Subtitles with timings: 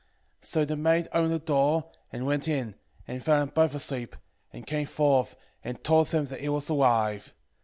[0.41, 2.73] 8:13 So the maid opened the door, and went in,
[3.07, 4.15] and found them both asleep,
[4.51, 7.35] 8:14 And came forth, and told them that he was alive.